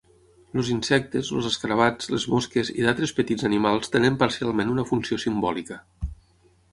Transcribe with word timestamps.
Els 0.61 0.69
insectes, 0.75 1.27
els 1.39 1.49
escarabats, 1.49 2.07
les 2.13 2.25
mosques 2.31 2.71
i 2.75 2.85
d'altres 2.85 3.13
petits 3.19 3.49
animals 3.51 3.93
tenen 3.97 4.17
parcialment 4.23 4.73
una 4.77 4.87
funció 4.93 5.21
simbòlica. 5.25 5.79